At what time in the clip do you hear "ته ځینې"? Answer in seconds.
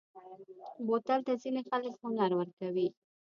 1.27-1.61